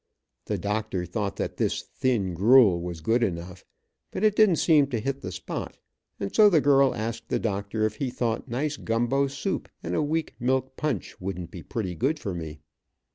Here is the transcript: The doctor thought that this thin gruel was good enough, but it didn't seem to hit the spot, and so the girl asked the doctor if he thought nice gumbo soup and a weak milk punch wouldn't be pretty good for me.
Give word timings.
The 0.45 0.57
doctor 0.57 1.05
thought 1.05 1.35
that 1.35 1.57
this 1.57 1.83
thin 1.83 2.33
gruel 2.33 2.81
was 2.81 3.01
good 3.01 3.21
enough, 3.21 3.63
but 4.09 4.23
it 4.23 4.35
didn't 4.35 4.55
seem 4.55 4.87
to 4.87 4.99
hit 4.99 5.21
the 5.21 5.31
spot, 5.31 5.77
and 6.19 6.33
so 6.33 6.49
the 6.49 6.59
girl 6.59 6.95
asked 6.95 7.29
the 7.29 7.37
doctor 7.37 7.85
if 7.85 7.97
he 7.97 8.09
thought 8.09 8.47
nice 8.47 8.77
gumbo 8.77 9.27
soup 9.27 9.69
and 9.83 9.93
a 9.93 10.01
weak 10.01 10.33
milk 10.39 10.75
punch 10.75 11.21
wouldn't 11.21 11.51
be 11.51 11.61
pretty 11.61 11.93
good 11.93 12.17
for 12.17 12.33
me. 12.33 12.61